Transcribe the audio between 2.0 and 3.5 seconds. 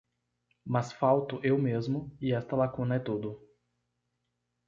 e esta lacuna é tudo.